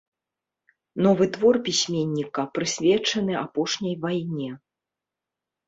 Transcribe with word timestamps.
Новы 1.07 1.27
твор 1.35 1.55
пісьменніка 1.67 2.41
прысвечаны 2.57 3.39
апошняй 3.45 3.95
вайне. 4.07 4.51